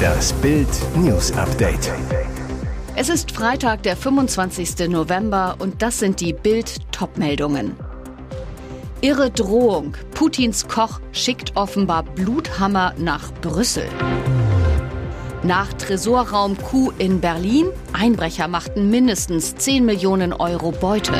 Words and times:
Das 0.00 0.32
Bild 0.34 0.68
News 0.96 1.32
Update. 1.32 1.92
Es 2.96 3.08
ist 3.08 3.32
Freitag, 3.32 3.82
der 3.82 3.96
25. 3.96 4.88
November 4.88 5.56
und 5.58 5.82
das 5.82 5.98
sind 5.98 6.20
die 6.20 6.32
Bild 6.32 6.76
Topmeldungen. 6.92 7.76
Irre 9.00 9.30
Drohung. 9.30 9.94
Putins 10.14 10.68
Koch 10.68 11.00
schickt 11.12 11.56
offenbar 11.56 12.02
Bluthammer 12.02 12.94
nach 12.98 13.32
Brüssel. 13.40 13.86
Nach 15.42 15.72
Tresorraum 15.72 16.58
Q 16.58 16.92
in 16.98 17.20
Berlin. 17.20 17.68
Einbrecher 17.92 18.46
machten 18.46 18.90
mindestens 18.90 19.56
10 19.56 19.86
Millionen 19.86 20.34
Euro 20.34 20.70
Beute. 20.70 21.14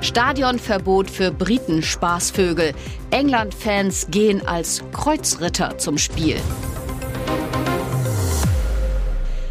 Stadionverbot 0.00 1.10
für 1.10 1.30
Briten 1.32 1.82
Spaßvögel. 1.82 2.72
England-Fans 3.10 4.08
gehen 4.10 4.46
als 4.46 4.82
Kreuzritter 4.92 5.76
zum 5.78 5.98
Spiel. 5.98 6.36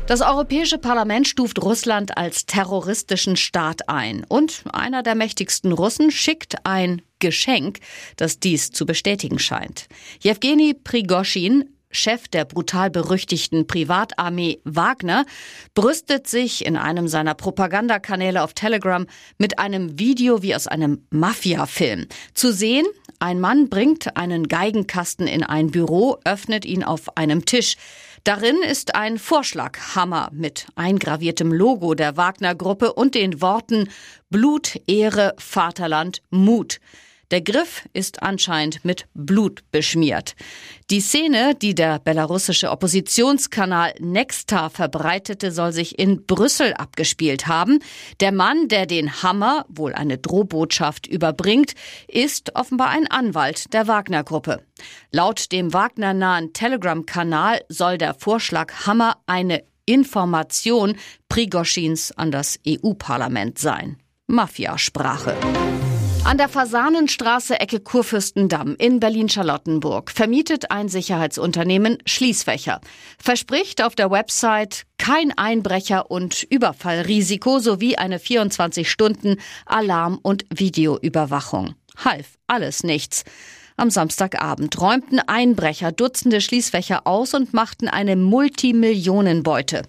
Das 0.08 0.22
Europäische 0.22 0.78
Parlament 0.78 1.28
stuft 1.28 1.62
Russland 1.62 2.18
als 2.18 2.46
terroristischen 2.46 3.36
Staat 3.36 3.90
ein. 3.90 4.26
Und 4.30 4.64
einer 4.72 5.04
der 5.04 5.16
mächtigsten 5.16 5.74
Russen 5.74 6.12
schickt 6.12 6.66
ein 6.66 7.02
Geschenk, 7.20 7.80
das 8.16 8.40
dies 8.40 8.72
zu 8.72 8.86
bestätigen 8.86 9.38
scheint. 9.38 9.88
Jewgeni 10.22 10.74
Prigoschin, 10.74 11.77
Chef 11.90 12.28
der 12.28 12.46
brutal 12.46 12.90
berüchtigten 12.90 13.68
Privatarmee 13.68 14.60
Wagner, 14.64 15.26
brüstet 15.74 16.28
sich 16.28 16.66
in 16.66 16.78
einem 16.78 17.08
seiner 17.08 17.34
Propagandakanäle 17.34 18.44
auf 18.44 18.54
Telegram 18.54 19.06
mit 19.38 19.60
einem 19.60 19.98
Video 19.98 20.42
wie 20.42 20.56
aus 20.56 20.68
einem 20.68 21.06
Mafia-Film. 21.10 22.08
Zu 22.34 22.52
sehen, 22.52 22.86
ein 23.20 23.40
Mann 23.40 23.70
bringt 23.70 24.16
einen 24.16 24.48
Geigenkasten 24.48 25.28
in 25.28 25.44
ein 25.44 25.72
Büro, 25.72 26.18
öffnet 26.24 26.66
ihn 26.66 26.84
auf 26.84 27.18
einem 27.18 27.46
Tisch. 27.46 27.76
Darin 28.24 28.58
ist 28.62 28.94
ein 28.94 29.18
Vorschlaghammer 29.18 30.30
mit 30.34 30.68
eingraviertem 30.76 31.52
Logo 31.52 31.94
der 31.94 32.18
Wagner-Gruppe 32.18 32.94
und 32.94 33.16
den 33.16 33.42
Worten 33.42 33.90
Blut, 34.30 34.80
Ehre, 34.86 35.34
Vaterland, 35.38 36.22
Mut. 36.30 36.80
Der 37.32 37.42
Griff 37.42 37.86
ist 37.92 38.24
anscheinend 38.24 38.86
mit 38.86 39.06
Blut 39.14 39.62
beschmiert. 39.72 40.36
Die 40.90 41.02
Szene, 41.02 41.56
die 41.56 41.76
der 41.76 42.00
belarussische 42.00 42.72
Oppositionskanal 42.72 43.94
Nexta 44.00 44.70
verbreitete, 44.70 45.52
soll 45.52 45.74
sich 45.74 46.00
in 46.00 46.26
Brüssel 46.26 46.74
abgespielt 46.74 47.48
haben. 47.48 47.80
Der 48.22 48.32
Mann, 48.32 48.70
der 48.70 48.86
den 48.86 49.24
Hammer, 49.24 49.66
wohl 49.68 49.94
eine 49.94 50.18
Drohbotschaft, 50.18 51.06
überbringt, 51.06 51.74
ist 52.08 52.56
offenbar 52.56 52.90
ein 52.90 53.08
Anwalt 53.08 53.74
der 53.74 53.90
Wagner-Gruppe. 53.90 54.62
Laut 55.12 55.52
dem 55.52 55.74
Wagner-nahen 55.74 56.54
Telegram-Kanal 56.54 57.62
soll 57.68 57.98
der 57.98 58.14
Vorschlag 58.14 58.86
Hammer 58.86 59.18
eine 59.26 59.64
Information 59.86 60.96
Prigoschins 61.28 62.12
an 62.12 62.32
das 62.32 62.58
EU-Parlament 62.66 63.58
sein. 63.60 63.98
Mafiasprache. 64.28 65.36
An 66.28 66.38
der 66.38 66.50
Fasanenstraße 66.50 67.58
Ecke 67.58 67.80
Kurfürstendamm 67.80 68.76
in 68.78 69.00
Berlin-Charlottenburg 69.00 70.12
vermietet 70.12 70.72
ein 70.72 70.90
Sicherheitsunternehmen 70.90 72.00
Schließfächer. 72.06 72.82
Verspricht 73.18 73.82
auf 73.82 73.96
der 73.96 74.12
Website 74.12 74.84
kein 74.98 75.32
Einbrecher- 75.32 76.12
und 76.12 76.44
Überfallrisiko 76.44 77.60
sowie 77.60 77.96
eine 77.96 78.18
24-Stunden 78.18 79.38
Alarm- 79.66 80.20
und 80.22 80.44
Videoüberwachung. 80.54 81.76
Half 82.04 82.38
alles 82.46 82.84
nichts. 82.84 83.24
Am 83.78 83.90
Samstagabend 83.90 84.82
räumten 84.82 85.20
Einbrecher 85.20 85.94
Dutzende 85.94 86.42
Schließfächer 86.42 87.08
aus 87.08 87.36
und 87.36 87.54
machten 87.54 87.88
eine 87.88 88.18
Multimillionenbeute. 88.18 89.84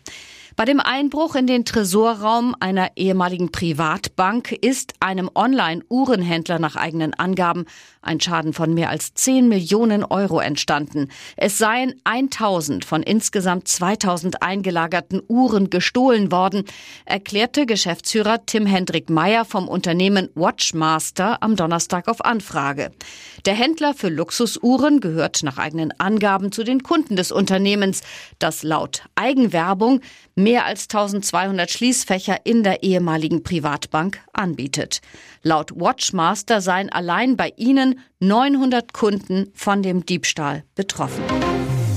Bei 0.58 0.64
dem 0.64 0.80
Einbruch 0.80 1.36
in 1.36 1.46
den 1.46 1.64
Tresorraum 1.64 2.56
einer 2.58 2.96
ehemaligen 2.96 3.52
Privatbank 3.52 4.50
ist 4.50 4.94
einem 4.98 5.30
Online-Uhrenhändler 5.32 6.58
nach 6.58 6.74
eigenen 6.74 7.14
Angaben 7.14 7.66
ein 8.02 8.20
Schaden 8.20 8.52
von 8.52 8.74
mehr 8.74 8.90
als 8.90 9.14
10 9.14 9.48
Millionen 9.48 10.04
Euro 10.04 10.40
entstanden. 10.40 11.08
Es 11.36 11.58
seien 11.58 11.94
1000 12.04 12.84
von 12.84 13.02
insgesamt 13.02 13.68
2000 13.68 14.42
eingelagerten 14.42 15.22
Uhren 15.28 15.70
gestohlen 15.70 16.30
worden, 16.32 16.64
erklärte 17.04 17.66
Geschäftsführer 17.66 18.46
Tim 18.46 18.66
Hendrik 18.66 19.10
Meyer 19.10 19.44
vom 19.44 19.68
Unternehmen 19.68 20.28
Watchmaster 20.34 21.42
am 21.42 21.56
Donnerstag 21.56 22.08
auf 22.08 22.24
Anfrage. 22.24 22.90
Der 23.46 23.54
Händler 23.54 23.94
für 23.94 24.08
Luxusuhren 24.08 25.00
gehört 25.00 25.42
nach 25.42 25.58
eigenen 25.58 25.92
Angaben 25.98 26.52
zu 26.52 26.64
den 26.64 26.82
Kunden 26.82 27.16
des 27.16 27.32
Unternehmens, 27.32 28.02
das 28.38 28.62
laut 28.62 29.02
Eigenwerbung 29.14 30.00
mehr 30.34 30.64
als 30.64 30.84
1200 30.84 31.70
Schließfächer 31.70 32.38
in 32.44 32.62
der 32.62 32.82
ehemaligen 32.82 33.42
Privatbank 33.42 34.20
anbietet. 34.32 35.00
Laut 35.42 35.72
Watchmaster 35.74 36.60
seien 36.60 36.90
allein 36.90 37.36
bei 37.36 37.52
ihnen 37.56 37.97
900 38.20 38.92
Kunden 38.92 39.50
von 39.54 39.82
dem 39.82 40.04
Diebstahl 40.06 40.64
betroffen. 40.74 41.22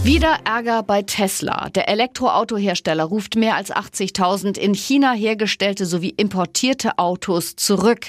Wieder 0.03 0.39
Ärger 0.45 0.81
bei 0.81 1.03
Tesla. 1.03 1.69
Der 1.69 1.88
Elektroautohersteller 1.88 3.03
ruft 3.03 3.35
mehr 3.35 3.56
als 3.56 3.72
80.000 3.72 4.57
in 4.57 4.73
China 4.73 5.13
hergestellte 5.13 5.85
sowie 5.85 6.13
importierte 6.17 6.97
Autos 6.97 7.56
zurück. 7.56 8.07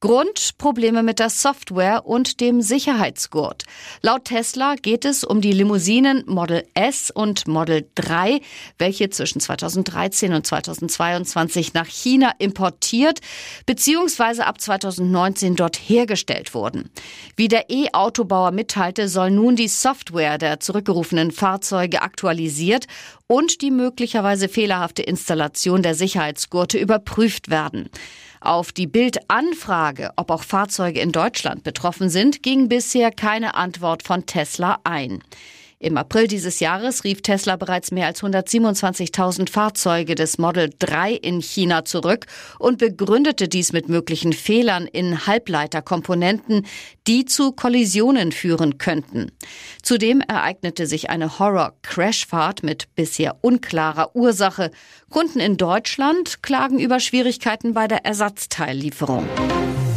Grund 0.00 0.58
Probleme 0.58 1.02
mit 1.02 1.20
der 1.20 1.30
Software 1.30 2.04
und 2.04 2.40
dem 2.42 2.60
Sicherheitsgurt. 2.60 3.64
Laut 4.02 4.26
Tesla 4.26 4.74
geht 4.74 5.06
es 5.06 5.24
um 5.24 5.40
die 5.40 5.52
Limousinen 5.52 6.22
Model 6.26 6.64
S 6.74 7.10
und 7.10 7.48
Model 7.48 7.88
3, 7.94 8.40
welche 8.78 9.08
zwischen 9.08 9.40
2013 9.40 10.34
und 10.34 10.46
2022 10.46 11.72
nach 11.72 11.86
China 11.86 12.32
importiert 12.38 13.20
bzw. 13.64 14.42
ab 14.42 14.60
2019 14.60 15.56
dort 15.56 15.76
hergestellt 15.76 16.52
wurden. 16.52 16.90
Wie 17.34 17.48
der 17.48 17.70
E-Autobauer 17.70 18.50
mitteilte, 18.50 19.08
soll 19.08 19.30
nun 19.30 19.56
die 19.56 19.68
Software 19.68 20.36
der 20.36 20.60
zurückgerufenen 20.60 21.30
Fahrzeuge 21.30 22.02
aktualisiert 22.02 22.86
und 23.28 23.62
die 23.62 23.70
möglicherweise 23.70 24.50
fehlerhafte 24.50 25.02
Installation 25.02 25.82
der 25.82 25.94
Sicherheitsgurte 25.94 26.78
überprüft 26.78 27.48
werden. 27.48 27.88
Auf 28.46 28.70
die 28.70 28.86
Bildanfrage, 28.86 30.12
ob 30.14 30.30
auch 30.30 30.44
Fahrzeuge 30.44 31.00
in 31.00 31.10
Deutschland 31.10 31.64
betroffen 31.64 32.08
sind, 32.08 32.44
ging 32.44 32.68
bisher 32.68 33.10
keine 33.10 33.56
Antwort 33.56 34.04
von 34.04 34.24
Tesla 34.24 34.78
ein. 34.84 35.20
Im 35.78 35.98
April 35.98 36.26
dieses 36.26 36.60
Jahres 36.60 37.04
rief 37.04 37.20
Tesla 37.20 37.56
bereits 37.56 37.90
mehr 37.90 38.06
als 38.06 38.22
127.000 38.22 39.50
Fahrzeuge 39.50 40.14
des 40.14 40.38
Model 40.38 40.70
3 40.78 41.12
in 41.12 41.42
China 41.42 41.84
zurück 41.84 42.24
und 42.58 42.78
begründete 42.78 43.46
dies 43.46 43.74
mit 43.74 43.90
möglichen 43.90 44.32
Fehlern 44.32 44.86
in 44.86 45.26
Halbleiterkomponenten, 45.26 46.64
die 47.06 47.26
zu 47.26 47.52
Kollisionen 47.52 48.32
führen 48.32 48.78
könnten. 48.78 49.32
Zudem 49.82 50.22
ereignete 50.22 50.86
sich 50.86 51.10
eine 51.10 51.38
Horror-Crashfahrt 51.38 52.62
mit 52.62 52.94
bisher 52.94 53.36
unklarer 53.42 54.16
Ursache. 54.16 54.70
Kunden 55.10 55.40
in 55.40 55.58
Deutschland 55.58 56.42
klagen 56.42 56.78
über 56.78 57.00
Schwierigkeiten 57.00 57.74
bei 57.74 57.86
der 57.86 58.06
Ersatzteillieferung. 58.06 59.28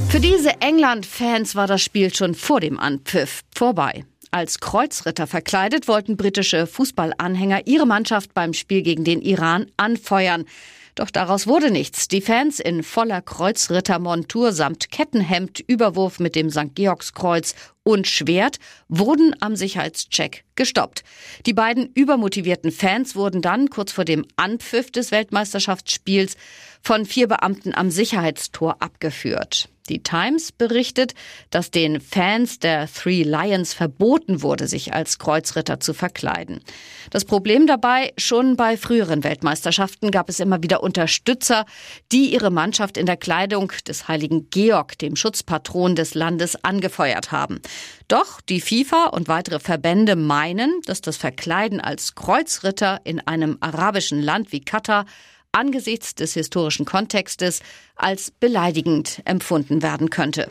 Für 0.09 0.19
diese 0.19 0.59
England-Fans 0.59 1.55
war 1.55 1.67
das 1.67 1.81
Spiel 1.81 2.13
schon 2.13 2.35
vor 2.35 2.59
dem 2.59 2.77
Anpfiff 2.77 3.43
vorbei. 3.55 4.03
Als 4.31 4.59
Kreuzritter 4.59 5.25
verkleidet 5.25 5.87
wollten 5.87 6.15
britische 6.15 6.67
Fußballanhänger 6.67 7.65
ihre 7.65 7.87
Mannschaft 7.87 8.35
beim 8.35 8.53
Spiel 8.53 8.83
gegen 8.83 9.03
den 9.03 9.21
Iran 9.21 9.71
anfeuern. 9.75 10.45
Doch 10.93 11.09
daraus 11.09 11.47
wurde 11.47 11.71
nichts. 11.71 12.09
Die 12.09 12.21
Fans 12.21 12.59
in 12.59 12.83
voller 12.83 13.21
Kreuzrittermontur 13.21 14.51
samt 14.51 14.91
Kettenhemd, 14.91 15.61
Überwurf 15.61 16.19
mit 16.19 16.35
dem 16.35 16.51
St. 16.51 16.75
Georgskreuz 16.75 17.55
und 17.83 18.05
Schwert 18.05 18.59
wurden 18.87 19.35
am 19.39 19.55
Sicherheitscheck 19.55 20.43
gestoppt. 20.55 21.03
Die 21.45 21.53
beiden 21.53 21.89
übermotivierten 21.93 22.71
Fans 22.71 23.15
wurden 23.15 23.41
dann 23.41 23.69
kurz 23.69 23.93
vor 23.93 24.05
dem 24.05 24.25
Anpfiff 24.35 24.91
des 24.91 25.11
Weltmeisterschaftsspiels 25.11 26.35
von 26.81 27.05
vier 27.05 27.27
Beamten 27.27 27.73
am 27.73 27.89
Sicherheitstor 27.89 28.75
abgeführt. 28.79 29.69
Die 29.89 30.03
Times 30.03 30.51
berichtet, 30.51 31.13
dass 31.49 31.71
den 31.71 31.99
Fans 31.99 32.59
der 32.59 32.87
Three 32.87 33.23
Lions 33.23 33.73
verboten 33.73 34.41
wurde, 34.41 34.67
sich 34.67 34.93
als 34.93 35.17
Kreuzritter 35.17 35.79
zu 35.79 35.93
verkleiden. 35.93 36.61
Das 37.09 37.25
Problem 37.25 37.67
dabei, 37.67 38.13
schon 38.17 38.55
bei 38.55 38.77
früheren 38.77 39.23
Weltmeisterschaften 39.23 40.11
gab 40.11 40.29
es 40.29 40.39
immer 40.39 40.61
wieder 40.61 40.83
Unterstützer, 40.83 41.65
die 42.11 42.31
ihre 42.31 42.51
Mannschaft 42.51 42.97
in 42.97 43.07
der 43.07 43.17
Kleidung 43.17 43.71
des 43.87 44.07
heiligen 44.07 44.49
Georg, 44.51 44.97
dem 44.99 45.15
Schutzpatron 45.15 45.95
des 45.95 46.13
Landes, 46.13 46.63
angefeuert 46.63 47.31
haben. 47.31 47.59
Doch 48.07 48.41
die 48.41 48.61
FIFA 48.61 49.07
und 49.07 49.27
weitere 49.27 49.59
Verbände 49.59 50.15
meinen, 50.15 50.81
dass 50.85 51.01
das 51.01 51.17
Verkleiden 51.17 51.81
als 51.81 52.15
Kreuzritter 52.15 53.01
in 53.03 53.19
einem 53.19 53.57
arabischen 53.59 54.21
Land 54.21 54.51
wie 54.51 54.61
Katar 54.61 55.05
angesichts 55.51 56.15
des 56.15 56.33
historischen 56.33 56.85
Kontextes 56.85 57.61
als 57.95 58.31
beleidigend 58.31 59.21
empfunden 59.25 59.81
werden 59.81 60.09
könnte. 60.09 60.49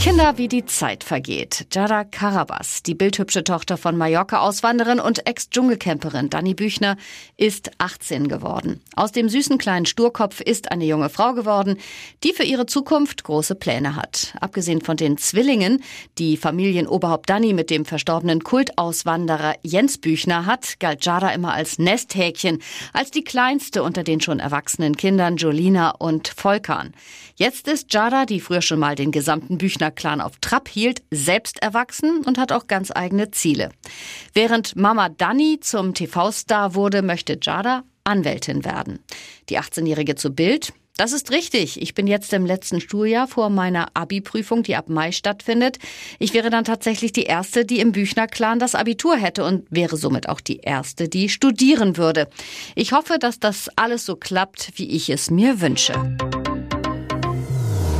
Kinder, 0.00 0.38
wie 0.38 0.48
die 0.48 0.64
Zeit 0.64 1.04
vergeht. 1.04 1.66
Jada 1.74 2.04
Carabas, 2.04 2.82
die 2.82 2.94
bildhübsche 2.94 3.44
Tochter 3.44 3.76
von 3.76 3.98
Mallorca-Auswanderin 3.98 4.98
und 4.98 5.26
Ex-Dschungelcamperin 5.26 6.30
Dani 6.30 6.54
Büchner, 6.54 6.96
ist 7.36 7.70
18 7.76 8.26
geworden. 8.28 8.80
Aus 8.96 9.12
dem 9.12 9.28
süßen 9.28 9.58
kleinen 9.58 9.84
Sturkopf 9.84 10.40
ist 10.40 10.72
eine 10.72 10.86
junge 10.86 11.10
Frau 11.10 11.34
geworden, 11.34 11.76
die 12.24 12.32
für 12.32 12.44
ihre 12.44 12.64
Zukunft 12.64 13.24
große 13.24 13.54
Pläne 13.54 13.94
hat. 13.94 14.32
Abgesehen 14.40 14.80
von 14.80 14.96
den 14.96 15.18
Zwillingen, 15.18 15.82
die 16.16 16.38
Familienoberhaupt 16.38 17.28
Dani 17.28 17.52
mit 17.52 17.68
dem 17.68 17.84
verstorbenen 17.84 18.42
Kultauswanderer 18.42 19.56
Jens 19.60 19.98
Büchner 19.98 20.46
hat, 20.46 20.80
galt 20.80 21.04
Jada 21.04 21.28
immer 21.28 21.52
als 21.52 21.78
Nesthäkchen, 21.78 22.62
als 22.94 23.10
die 23.10 23.22
kleinste 23.22 23.82
unter 23.82 24.02
den 24.02 24.22
schon 24.22 24.40
erwachsenen 24.40 24.96
Kindern 24.96 25.36
Jolina 25.36 25.90
und 25.90 26.28
Volkan. 26.28 26.94
Jetzt 27.36 27.68
ist 27.68 27.92
Jada, 27.92 28.24
die 28.24 28.40
früher 28.40 28.62
schon 28.62 28.78
mal 28.78 28.94
den 28.94 29.12
gesamten 29.12 29.58
Büchner 29.58 29.89
Clan 29.90 30.20
auf 30.20 30.38
Trab 30.40 30.68
hielt, 30.68 31.02
selbst 31.10 31.62
erwachsen 31.62 32.22
und 32.24 32.38
hat 32.38 32.52
auch 32.52 32.66
ganz 32.66 32.90
eigene 32.94 33.30
Ziele. 33.30 33.70
Während 34.34 34.76
Mama 34.76 35.08
Dani 35.08 35.58
zum 35.60 35.94
TV-Star 35.94 36.74
wurde, 36.74 37.02
möchte 37.02 37.38
Jada 37.40 37.84
Anwältin 38.04 38.64
werden. 38.64 39.00
Die 39.48 39.58
18-Jährige 39.58 40.14
zu 40.14 40.30
Bild. 40.30 40.72
Das 40.96 41.12
ist 41.14 41.30
richtig. 41.30 41.80
Ich 41.80 41.94
bin 41.94 42.06
jetzt 42.06 42.30
im 42.34 42.44
letzten 42.44 42.78
Schuljahr 42.78 43.26
vor 43.26 43.48
meiner 43.48 43.88
Abi-Prüfung, 43.94 44.62
die 44.62 44.76
ab 44.76 44.90
Mai 44.90 45.12
stattfindet. 45.12 45.78
Ich 46.18 46.34
wäre 46.34 46.50
dann 46.50 46.64
tatsächlich 46.64 47.12
die 47.12 47.22
Erste, 47.22 47.64
die 47.64 47.80
im 47.80 47.92
Büchner-Clan 47.92 48.58
das 48.58 48.74
Abitur 48.74 49.16
hätte 49.16 49.44
und 49.44 49.66
wäre 49.70 49.96
somit 49.96 50.28
auch 50.28 50.42
die 50.42 50.58
Erste, 50.58 51.08
die 51.08 51.30
studieren 51.30 51.96
würde. 51.96 52.28
Ich 52.74 52.92
hoffe, 52.92 53.18
dass 53.18 53.40
das 53.40 53.70
alles 53.76 54.04
so 54.04 54.14
klappt, 54.14 54.72
wie 54.74 54.90
ich 54.90 55.08
es 55.08 55.30
mir 55.30 55.62
wünsche. 55.62 55.94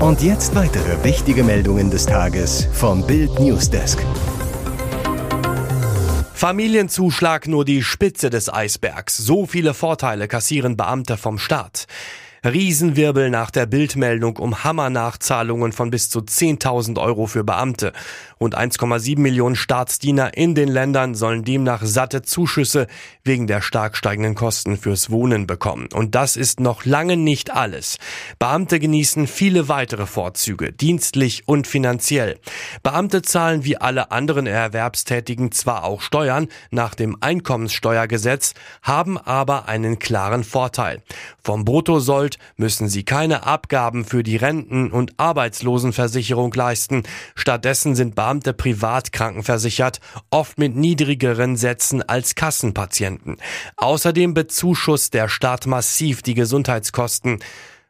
Und 0.00 0.23
jetzt 0.23 0.55
weitere 0.55 1.05
wichtige 1.05 1.44
Meldungen 1.44 1.91
des 1.91 2.06
Tages 2.06 2.67
vom 2.73 3.06
Bild 3.06 3.38
Newsdesk. 3.38 4.02
Familienzuschlag 6.32 7.47
nur 7.47 7.67
die 7.67 7.82
Spitze 7.82 8.31
des 8.31 8.50
Eisbergs. 8.50 9.19
So 9.19 9.44
viele 9.44 9.75
Vorteile 9.75 10.26
kassieren 10.26 10.79
Beamte 10.79 11.19
vom 11.19 11.38
Staat. 11.38 11.85
Riesenwirbel 12.42 13.28
nach 13.28 13.50
der 13.50 13.66
Bildmeldung 13.66 14.37
um 14.38 14.64
Hammernachzahlungen 14.64 15.72
von 15.72 15.90
bis 15.90 16.08
zu 16.08 16.20
10.000 16.20 16.98
Euro 16.98 17.26
für 17.26 17.44
Beamte. 17.44 17.92
Rund 18.40 18.56
1,7 18.56 19.19
Millionen 19.19 19.56
Staatsdiener 19.56 20.34
in 20.34 20.54
den 20.54 20.69
Ländern 20.69 21.14
sollen 21.14 21.44
demnach 21.44 21.82
satte 21.84 22.22
Zuschüsse 22.22 22.87
wegen 23.25 23.46
der 23.46 23.60
stark 23.60 23.94
steigenden 23.94 24.34
Kosten 24.34 24.78
fürs 24.78 25.10
Wohnen 25.10 25.46
bekommen. 25.46 25.88
Und 25.92 26.14
das 26.14 26.37
ist 26.37 26.60
noch 26.60 26.87
lange 26.87 27.19
nicht 27.19 27.50
alles. 27.50 27.98
Beamte 28.38 28.81
genießen 28.81 29.26
viele 29.26 29.69
weitere 29.69 30.06
Vorzüge, 30.06 30.72
dienstlich 30.72 31.46
und 31.46 31.66
finanziell. 31.66 32.38
Beamte 32.82 33.20
zahlen 33.20 33.64
wie 33.64 33.76
alle 33.76 34.10
anderen 34.12 34.46
Erwerbstätigen 34.46 35.52
zwar 35.52 35.84
auch 35.84 36.00
Steuern 36.00 36.48
nach 36.70 36.94
dem 36.94 37.19
Einkommenssteuergesetz, 37.20 38.54
haben 38.82 39.19
aber 39.19 39.69
einen 39.69 39.98
klaren 39.98 40.42
Vorteil. 40.42 41.02
Vom 41.42 41.66
Bruttosoll 41.66 42.30
Gold 42.31 42.38
müssen 42.56 42.88
sie 42.88 43.03
keine 43.03 43.44
Abgaben 43.44 44.05
für 44.05 44.23
die 44.23 44.37
Renten- 44.37 44.93
und 44.93 45.15
Arbeitslosenversicherung 45.17 46.53
leisten. 46.53 47.03
Stattdessen 47.35 47.94
sind 47.97 48.15
Beamte 48.15 48.53
privat 48.53 49.12
krankenversichert, 49.12 50.00
oft 50.31 50.59
mit 50.59 50.77
niedrigeren 50.77 51.56
Sätzen 51.56 52.03
als 52.03 52.35
Kassenpatienten. 52.35 53.38
Außerdem 53.77 54.35
bezuschusst 54.35 55.15
der 55.15 55.29
Staat 55.29 55.67
massiv 55.67 56.23
die 56.23 56.35
Gesundheitskosten. 56.35 57.41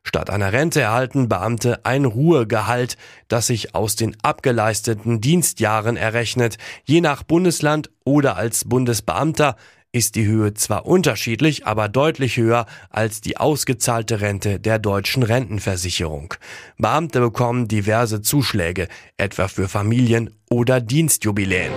Statt 0.03 0.31
einer 0.31 0.55
Rente 0.55 0.81
erhalten 0.81 1.29
Beamte 1.29 1.85
ein 1.85 2.07
Ruhegehalt, 2.07 2.97
das 3.29 3.49
sich 3.49 3.75
aus 3.75 3.97
den 3.97 4.17
abgeleisteten 4.23 5.21
Dienstjahren 5.21 5.99
errechnet, 5.99 6.57
je 6.85 7.03
nach 7.03 7.23
Bundesland 7.23 7.91
oder 8.05 8.37
als 8.37 8.65
Bundesbeamter 8.65 9.57
ist 9.93 10.15
die 10.15 10.27
Höhe 10.27 10.55
zwar 10.55 10.87
unterschiedlich, 10.87 11.67
aber 11.67 11.89
deutlich 11.89 12.37
höher 12.37 12.67
als 12.91 13.21
die 13.21 13.37
ausgezahlte 13.37 14.21
Rente 14.21 14.61
der 14.61 14.79
deutschen 14.79 15.23
Rentenversicherung. 15.23 16.35
Beamte 16.79 17.21
bekommen 17.21 17.69
diverse 17.69 18.23
Zuschläge, 18.23 18.89
etwa 19.17 19.49
für 19.49 19.69
Familien 19.69 20.31
oder 20.49 20.81
Dienstjubiläen. 20.81 21.73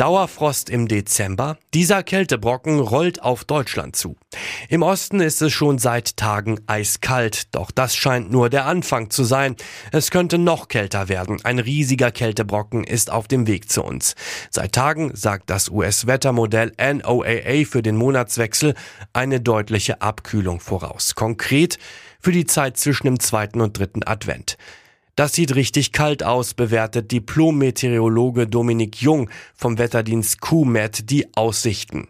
Dauerfrost 0.00 0.70
im 0.70 0.88
Dezember. 0.88 1.58
Dieser 1.74 2.02
Kältebrocken 2.02 2.80
rollt 2.80 3.20
auf 3.20 3.44
Deutschland 3.44 3.96
zu. 3.96 4.16
Im 4.70 4.80
Osten 4.80 5.20
ist 5.20 5.42
es 5.42 5.52
schon 5.52 5.76
seit 5.76 6.16
Tagen 6.16 6.58
eiskalt, 6.66 7.54
doch 7.54 7.70
das 7.70 7.94
scheint 7.94 8.32
nur 8.32 8.48
der 8.48 8.64
Anfang 8.64 9.10
zu 9.10 9.24
sein. 9.24 9.56
Es 9.92 10.10
könnte 10.10 10.38
noch 10.38 10.68
kälter 10.68 11.10
werden. 11.10 11.44
Ein 11.44 11.58
riesiger 11.58 12.10
Kältebrocken 12.12 12.82
ist 12.82 13.10
auf 13.10 13.28
dem 13.28 13.46
Weg 13.46 13.70
zu 13.70 13.84
uns. 13.84 14.14
Seit 14.48 14.72
Tagen 14.72 15.14
sagt 15.14 15.50
das 15.50 15.68
US-Wettermodell 15.68 16.72
NOAA 16.78 17.66
für 17.66 17.82
den 17.82 17.96
Monatswechsel 17.96 18.72
eine 19.12 19.38
deutliche 19.38 20.00
Abkühlung 20.00 20.60
voraus. 20.60 21.14
Konkret 21.14 21.78
für 22.20 22.32
die 22.32 22.46
Zeit 22.46 22.78
zwischen 22.78 23.04
dem 23.04 23.20
zweiten 23.20 23.60
und 23.60 23.78
dritten 23.78 24.02
Advent. 24.06 24.56
Das 25.20 25.34
sieht 25.34 25.54
richtig 25.54 25.92
kalt 25.92 26.22
aus, 26.22 26.54
bewertet 26.54 27.12
Diplom-Meteorologe 27.12 28.46
Dominik 28.46 29.02
Jung 29.02 29.28
vom 29.54 29.76
Wetterdienst 29.76 30.40
QMET 30.40 31.10
die 31.10 31.36
Aussichten. 31.36 32.08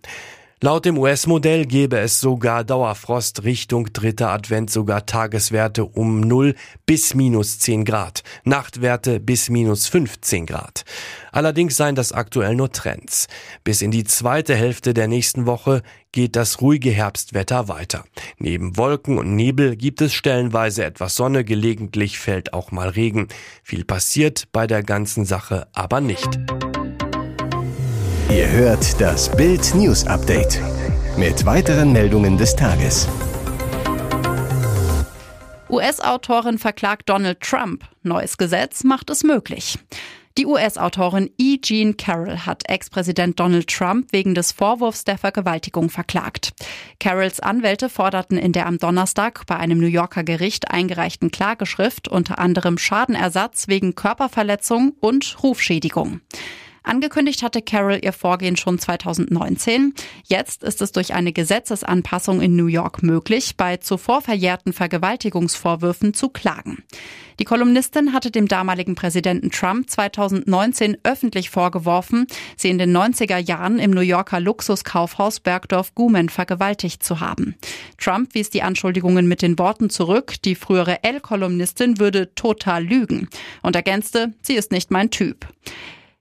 Laut 0.63 0.85
dem 0.85 0.99
US-Modell 0.99 1.65
gäbe 1.65 1.99
es 2.01 2.21
sogar 2.21 2.65
Dauerfrost 2.65 3.45
Richtung 3.45 3.95
dritter 3.95 4.29
Advent, 4.29 4.69
sogar 4.71 5.07
Tageswerte 5.07 5.87
um 5.87 6.21
0 6.21 6.55
bis 6.85 7.15
minus 7.15 7.59
10 7.61 7.87
Grad, 7.87 8.23
Nachtwerte 8.45 9.21
bis 9.21 9.49
minus 9.49 9.87
15 9.89 10.45
Grad. 10.45 10.85
Allerdings 11.33 11.79
seien 11.79 11.95
das 11.95 12.13
aktuell 12.13 12.57
nur 12.57 12.71
Trends. 12.71 13.27
Bis 13.65 13.81
in 13.81 13.91
die 13.91 14.05
zweite 14.05 14.55
Hälfte 14.55 14.93
der 14.93 15.09
nächsten 15.09 15.47
Woche 15.47 15.81
geht 16.13 16.37
das 16.37 16.61
ruhige 16.61 16.91
Herbstwetter 16.91 17.69
weiter. 17.69 18.05
Neben 18.37 18.77
Wolken 18.77 19.17
und 19.17 19.35
Nebel 19.35 19.77
gibt 19.77 20.03
es 20.03 20.13
stellenweise 20.13 20.85
etwas 20.85 21.15
Sonne, 21.15 21.43
gelegentlich 21.43 22.19
fällt 22.19 22.53
auch 22.53 22.71
mal 22.71 22.91
Regen. 22.91 23.29
Viel 23.63 23.87
passiert 23.87 24.49
bei 24.53 24.67
der 24.67 24.83
ganzen 24.83 25.25
Sache 25.25 25.69
aber 25.73 26.03
nicht. 26.03 26.39
Ihr 28.31 28.49
hört 28.49 29.01
das 29.01 29.29
Bild 29.29 29.75
News 29.75 30.07
Update 30.07 30.61
mit 31.17 31.45
weiteren 31.45 31.93
Meldungen 31.93 32.39
des 32.39 32.55
Tages. 32.55 33.09
US-Autorin 35.69 36.59
verklagt 36.59 37.09
Donald 37.09 37.41
Trump. 37.41 37.85
Neues 38.05 38.39
Gesetz 38.39 38.85
macht 38.85 39.11
es 39.11 39.25
möglich. 39.25 39.81
Die 40.39 40.47
US-Autorin 40.47 41.29
E. 41.39 41.59
Jean 41.59 41.97
Carroll 41.97 42.39
hat 42.39 42.63
Ex-Präsident 42.69 43.41
Donald 43.41 43.67
Trump 43.67 44.13
wegen 44.13 44.37
des 44.37 44.53
Vorwurfs 44.53 45.03
der 45.03 45.19
Vergewaltigung 45.19 45.91
verklagt. 45.91 46.53
Carrolls 47.01 47.41
Anwälte 47.41 47.89
forderten 47.89 48.39
in 48.39 48.53
der 48.53 48.67
am 48.67 48.79
Donnerstag 48.79 49.45
bei 49.47 49.57
einem 49.57 49.81
New 49.81 49.89
Yorker 49.89 50.23
Gericht 50.23 50.71
eingereichten 50.71 51.33
Klageschrift 51.33 52.07
unter 52.07 52.39
anderem 52.39 52.79
Schadenersatz 52.79 53.67
wegen 53.67 53.97
Körperverletzung 53.97 54.93
und 55.01 55.43
Rufschädigung. 55.43 56.21
Angekündigt 56.83 57.43
hatte 57.43 57.61
Carroll 57.63 58.01
ihr 58.03 58.13
Vorgehen 58.13 58.57
schon 58.57 58.79
2019. 58.79 59.95
Jetzt 60.25 60.65
ist 60.65 60.81
es 60.81 60.93
durch 60.93 61.15
eine 61.15 61.33
Gesetzesanpassung 61.33 62.41
in 62.41 62.57
New 62.57 62.67
York 62.67 63.03
möglich, 63.03 63.57
bei 63.57 63.77
zuvor 63.77 64.23
verjährten 64.23 64.73
Vergewaltigungsvorwürfen 64.73 66.15
zu 66.15 66.31
klagen. 66.31 66.83
Die 67.39 67.45
Kolumnistin 67.45 68.13
hatte 68.13 68.31
dem 68.31 68.49
damaligen 68.49 68.95
Präsidenten 68.95 69.51
Trump 69.51 69.89
2019 69.89 70.99
öffentlich 71.05 71.49
vorgeworfen, 71.49 72.27
sie 72.57 72.69
in 72.69 72.77
den 72.77 72.95
90er 72.95 73.39
Jahren 73.39 73.79
im 73.79 73.93
New 73.93 74.03
Yorker 74.03 74.41
Luxuskaufhaus 74.41 75.41
Bergdorf 75.41 75.95
Gumen 75.95 76.29
vergewaltigt 76.29 77.03
zu 77.03 77.21
haben. 77.21 77.55
Trump 77.99 78.35
wies 78.35 78.51
die 78.51 78.63
Anschuldigungen 78.63 79.27
mit 79.27 79.41
den 79.41 79.59
Worten 79.59 79.89
zurück, 79.89 80.35
die 80.45 80.55
frühere 80.55 81.03
L-Kolumnistin 81.03 81.99
würde 81.99 82.35
total 82.35 82.85
lügen 82.85 83.29
und 83.63 83.75
ergänzte, 83.75 84.35
sie 84.43 84.55
ist 84.55 84.71
nicht 84.71 84.91
mein 84.91 85.11
Typ. 85.11 85.47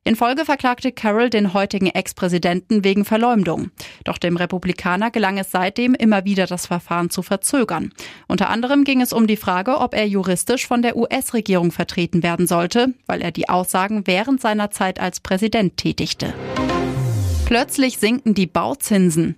In 0.06 0.16
Folge 0.16 0.46
verklagte 0.46 0.92
Carroll 0.92 1.30
den 1.30 1.54
heutigen 1.54 1.88
Ex-Präsidenten 1.88 2.84
wegen 2.84 3.04
Verleumdung. 3.04 3.70
Doch 4.06 4.18
dem 4.18 4.38
Republikaner 4.38 5.12
gelang 5.12 5.38
es 5.38 5.52
seitdem 5.52 5.94
immer 5.94 6.24
wieder, 6.24 6.48
das 6.48 6.68
Verfahren 6.68 7.10
zu 7.10 7.22
verzögern. 7.22 7.92
Unter 8.28 8.50
anderem 8.50 8.86
ging 8.86 9.02
es 9.02 9.12
um 9.12 9.28
die 9.28 9.38
Frage, 9.38 9.78
ob 9.78 9.94
er 9.94 10.08
juristisch 10.08 10.66
von 10.66 10.82
der 10.82 10.96
US-Regierung 10.96 11.72
vertreten 11.72 12.24
werden 12.24 12.48
sollte, 12.48 12.94
weil 13.08 13.22
er 13.22 13.32
die 13.32 13.50
Aussagen 13.50 14.08
während 14.08 14.42
seiner 14.42 14.72
Zeit 14.72 15.00
als 15.00 15.20
Präsident 15.20 15.76
tätigte. 15.78 16.34
Plötzlich 17.46 17.98
sinken 17.98 18.34
die 18.34 18.48
Bauzinsen. 18.48 19.36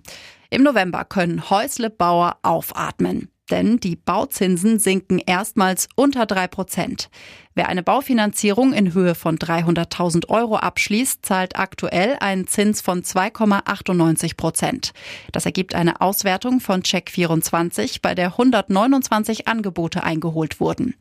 Im 0.48 0.62
November 0.62 1.04
können 1.04 1.50
Häuslebauer 1.50 2.36
aufatmen 2.42 3.31
denn 3.52 3.76
die 3.78 3.96
Bauzinsen 3.96 4.80
sinken 4.80 5.18
erstmals 5.18 5.86
unter 5.94 6.26
drei 6.26 6.48
Prozent. 6.48 7.10
Wer 7.54 7.68
eine 7.68 7.82
Baufinanzierung 7.82 8.72
in 8.72 8.94
Höhe 8.94 9.14
von 9.14 9.36
300.000 9.36 10.30
Euro 10.30 10.56
abschließt, 10.56 11.24
zahlt 11.24 11.58
aktuell 11.58 12.16
einen 12.20 12.46
Zins 12.46 12.80
von 12.80 13.02
2,98 13.02 14.36
Prozent. 14.36 14.92
Das 15.32 15.44
ergibt 15.44 15.74
eine 15.74 16.00
Auswertung 16.00 16.60
von 16.60 16.82
Check24, 16.82 17.98
bei 18.00 18.14
der 18.14 18.28
129 18.28 19.48
Angebote 19.48 20.02
eingeholt 20.02 20.60
wurden. 20.60 20.94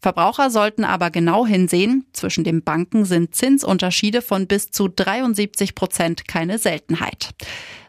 Verbraucher 0.00 0.50
sollten 0.50 0.84
aber 0.84 1.10
genau 1.10 1.46
hinsehen. 1.46 2.04
Zwischen 2.12 2.42
den 2.42 2.64
Banken 2.64 3.04
sind 3.04 3.36
Zinsunterschiede 3.36 4.20
von 4.20 4.48
bis 4.48 4.72
zu 4.72 4.88
73 4.88 5.76
Prozent 5.76 6.26
keine 6.26 6.58
Seltenheit. 6.58 7.30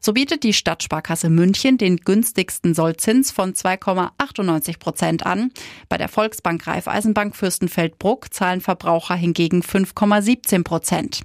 So 0.05 0.12
bietet 0.12 0.43
die 0.43 0.51
Stadtsparkasse 0.51 1.29
München 1.29 1.77
den 1.77 1.95
günstigsten 1.95 2.74
Sollzins 2.74 3.31
von 3.31 3.53
2,98 3.53 4.77
Prozent 4.77 5.25
an. 5.25 5.51
Bei 5.88 5.98
der 5.98 6.10
Volksbank 6.10 6.67
Raiffeisenbank 6.67 7.38
Fürstenfeldbruck 7.38 8.33
zahlen 8.33 8.60
Verbraucher 8.60 9.15
hingegen 9.15 9.62
5,17 9.62 10.63
Prozent. 10.65 11.22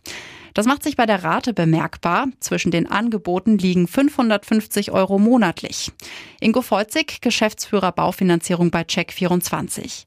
Das 0.55 0.67
macht 0.67 0.85
sich 0.85 0.95
bei 0.95 1.07
der 1.07 1.25
Rate 1.25 1.55
bemerkbar. 1.55 2.29
Zwischen 2.39 2.71
den 2.71 2.89
Angeboten 2.89 3.59
liegen 3.59 3.89
550 3.89 4.93
Euro 4.93 5.19
monatlich. 5.19 5.91
Ingo 6.39 6.63
Feuzig, 6.63 7.21
Geschäftsführer 7.21 7.91
Baufinanzierung 7.91 8.71
bei 8.71 8.83
Check24. 8.83 10.05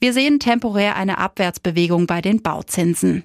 Wir 0.00 0.12
sehen 0.12 0.38
temporär 0.38 0.96
eine 0.96 1.16
Abwärtsbewegung 1.16 2.06
bei 2.06 2.20
den 2.20 2.42
Bauzinsen. 2.42 3.22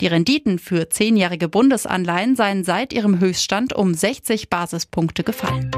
Die 0.00 0.08
Renditen 0.08 0.58
für 0.58 0.90
zehnjährige 0.90 1.48
Bundesanleihen 1.48 2.36
seien 2.36 2.64
seit 2.64 2.92
ihrem 2.92 3.18
Höchststand 3.18 3.72
um 3.72 3.94
60 3.94 4.50
Basispunkte 4.50 5.24
gefallen. 5.24 5.70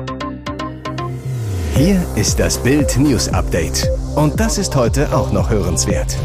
Hier 1.77 2.05
ist 2.17 2.41
das 2.41 2.61
Bild 2.61 2.97
News 2.99 3.29
Update. 3.29 3.89
Und 4.17 4.41
das 4.41 4.59
ist 4.59 4.75
heute 4.75 5.15
auch 5.17 5.31
noch 5.31 5.51
hörenswert. 5.51 6.17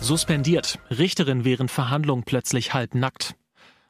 Suspendiert. 0.00 0.78
Richterin 0.90 1.44
während 1.44 1.72
Verhandlung 1.72 2.22
plötzlich 2.22 2.72
halbnackt. 2.74 3.34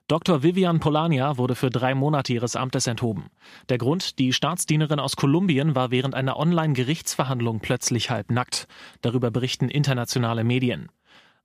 Dr. 0.09 0.43
Vivian 0.43 0.81
Polania 0.81 1.37
wurde 1.37 1.55
für 1.55 1.69
drei 1.69 1.95
Monate 1.95 2.33
ihres 2.33 2.57
Amtes 2.57 2.87
enthoben. 2.87 3.27
Der 3.69 3.77
Grund, 3.77 4.19
die 4.19 4.33
Staatsdienerin 4.33 5.01
aus 5.01 5.17
Kolumbien 5.17 5.75
war 5.75 5.91
während 5.91 6.15
einer 6.15 6.39
Online-Gerichtsverhandlung 6.39 7.61
plötzlich 7.61 8.09
halbnackt. 8.09 8.67
Darüber 9.03 9.31
berichten 9.31 9.69
internationale 9.69 10.45
Medien. 10.45 10.89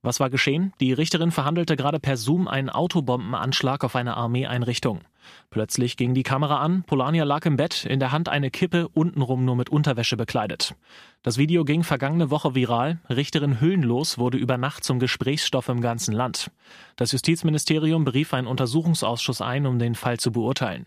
Was 0.04 0.20
war 0.20 0.28
geschehen? 0.28 0.74
Die 0.80 0.92
Richterin 0.92 1.30
verhandelte 1.30 1.76
gerade 1.76 1.98
per 1.98 2.18
Zoom 2.18 2.46
einen 2.46 2.68
Autobombenanschlag 2.68 3.82
auf 3.84 3.96
eine 3.96 4.18
Armeeeinrichtung. 4.18 5.00
Plötzlich 5.48 5.96
ging 5.96 6.12
die 6.12 6.22
Kamera 6.22 6.58
an, 6.58 6.82
Polania 6.82 7.24
lag 7.24 7.46
im 7.46 7.56
Bett, 7.56 7.86
in 7.86 8.00
der 8.00 8.12
Hand 8.12 8.28
eine 8.28 8.50
Kippe, 8.50 8.88
untenrum 8.88 9.46
nur 9.46 9.56
mit 9.56 9.70
Unterwäsche 9.70 10.18
bekleidet. 10.18 10.74
Das 11.22 11.38
Video 11.38 11.64
ging 11.64 11.84
vergangene 11.84 12.30
Woche 12.30 12.54
viral. 12.54 13.00
Richterin 13.08 13.62
Hüllenlos 13.62 14.18
wurde 14.18 14.36
über 14.36 14.58
Nacht 14.58 14.84
zum 14.84 14.98
Gesprächsstoff 14.98 15.70
im 15.70 15.80
ganzen 15.80 16.12
Land. 16.12 16.50
Das 16.96 17.12
Justizministerium 17.12 18.04
berief 18.04 18.34
einen 18.34 18.46
Untersuchungsausschuss 18.46 19.40
ein, 19.40 19.64
um 19.64 19.78
den 19.78 19.94
Fall 19.94 20.18
zu 20.18 20.32
beurteilen. 20.32 20.86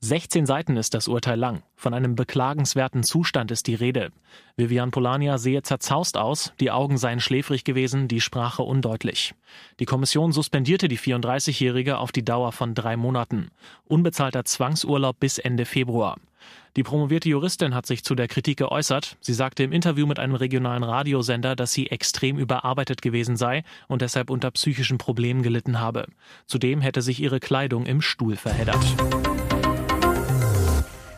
16 0.00 0.46
Seiten 0.46 0.76
ist 0.76 0.94
das 0.94 1.08
Urteil 1.08 1.38
lang. 1.38 1.62
Von 1.74 1.94
einem 1.94 2.14
beklagenswerten 2.14 3.02
Zustand 3.02 3.50
ist 3.50 3.66
die 3.66 3.74
Rede. 3.74 4.12
Vivian 4.56 4.90
Polania 4.90 5.38
sehe 5.38 5.62
zerzaust 5.62 6.16
aus, 6.16 6.52
die 6.60 6.70
Augen 6.70 6.98
seien 6.98 7.20
schläfrig 7.20 7.64
gewesen, 7.64 8.06
die 8.06 8.20
Sprache 8.20 8.62
undeutlich. 8.62 9.34
Die 9.80 9.84
Kommission 9.86 10.32
suspendierte 10.32 10.88
die 10.88 10.98
34-Jährige 10.98 11.98
auf 11.98 12.12
die 12.12 12.24
Dauer 12.24 12.52
von 12.52 12.74
drei 12.74 12.96
Monaten. 12.96 13.48
Unbezahlter 13.84 14.44
Zwangsurlaub 14.44 15.18
bis 15.18 15.38
Ende 15.38 15.64
Februar. 15.64 16.16
Die 16.76 16.82
promovierte 16.82 17.30
Juristin 17.30 17.74
hat 17.74 17.86
sich 17.86 18.04
zu 18.04 18.14
der 18.14 18.28
Kritik 18.28 18.58
geäußert. 18.58 19.16
Sie 19.20 19.32
sagte 19.32 19.62
im 19.62 19.72
Interview 19.72 20.06
mit 20.06 20.18
einem 20.18 20.34
regionalen 20.34 20.82
Radiosender, 20.82 21.56
dass 21.56 21.72
sie 21.72 21.90
extrem 21.90 22.36
überarbeitet 22.38 23.00
gewesen 23.00 23.36
sei 23.36 23.64
und 23.88 24.02
deshalb 24.02 24.28
unter 24.28 24.50
psychischen 24.50 24.98
Problemen 24.98 25.42
gelitten 25.42 25.80
habe. 25.80 26.06
Zudem 26.46 26.82
hätte 26.82 27.00
sich 27.00 27.20
ihre 27.20 27.40
Kleidung 27.40 27.86
im 27.86 28.02
Stuhl 28.02 28.36
verheddert. 28.36 28.84